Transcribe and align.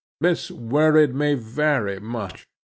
This 0.19 0.49
worried 0.49 1.13
me 1.13 1.35
very 1.35 1.99
much. 1.99 2.47